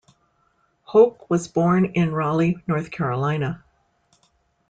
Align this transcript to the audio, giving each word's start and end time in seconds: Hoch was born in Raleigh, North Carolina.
Hoch 0.81 1.29
was 1.29 1.47
born 1.47 1.85
in 1.85 2.11
Raleigh, 2.11 2.57
North 2.65 2.89
Carolina. 2.89 3.63